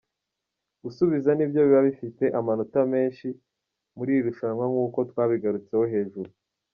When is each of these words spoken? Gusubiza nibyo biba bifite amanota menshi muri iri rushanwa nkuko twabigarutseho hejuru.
Gusubiza 0.83 1.29
nibyo 1.33 1.59
biba 1.65 1.81
bifite 1.89 2.23
amanota 2.39 2.79
menshi 2.93 3.27
muri 3.97 4.11
iri 4.13 4.25
rushanwa 4.27 4.63
nkuko 4.71 4.97
twabigarutseho 5.09 5.85
hejuru. 5.95 6.29